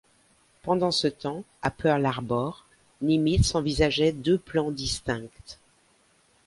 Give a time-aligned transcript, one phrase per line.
[0.63, 2.65] Pendant ce temps, à Pearl Harbor,
[3.03, 5.27] Nimitz envisageait deux plans distincts.